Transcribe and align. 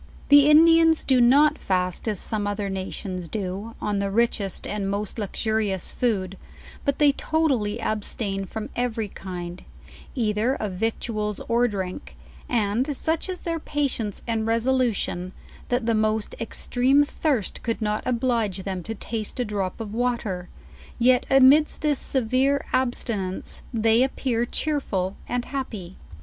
The 0.29 0.49
Indians, 0.49 1.03
do 1.03 1.21
not 1.21 1.59
fast 1.59 2.07
as 2.07 2.19
some 2.19 2.47
other 2.47 2.71
nations 2.71 3.29
do, 3.29 3.75
on 3.79 3.99
the 3.99 4.09
richest 4.09 4.65
and 4.65 4.89
most 4.89 5.19
luxurious 5.19 5.91
food, 5.91 6.39
but 6.83 6.97
they 6.97 7.11
totally 7.11 7.79
abstain 7.79 8.45
from 8.45 8.71
every 8.75 9.07
kind, 9.09 9.63
either 10.15 10.55
of 10.55 10.71
victuals 10.71 11.39
or 11.47 11.67
drink; 11.67 12.15
and 12.49 12.97
such 12.97 13.29
is 13.29 13.41
their 13.41 13.59
pa 13.59 13.81
tience 13.81 14.23
and 14.25 14.47
resolution, 14.47 15.33
that 15.69 15.85
the 15.85 15.93
most 15.93 16.33
extreme 16.41 17.03
thirst 17.03 17.61
could 17.61 17.79
not 17.79 18.01
oblige 18.03 18.63
them 18.63 18.81
to 18.81 18.95
taste 18.95 19.39
a 19.39 19.45
drop 19.45 19.79
of 19.79 19.93
water; 19.93 20.49
yet 20.97 21.27
amidst 21.29 21.81
this 21.81 21.99
severe 21.99 22.65
abstinence 22.73 23.61
they 23.71 24.01
appear 24.01 24.47
cheerful 24.47 25.15
and 25.29 25.45
happy. 25.45 25.95